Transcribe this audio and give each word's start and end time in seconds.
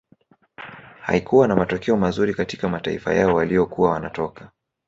Haikuwa 1.01 1.47
na 1.47 1.55
matokeo 1.55 1.97
mazuri 1.97 2.33
katika 2.33 2.69
mataifa 2.69 3.13
yao 3.13 3.35
waliyokuwa 3.35 3.91
wanatoka 3.91 4.51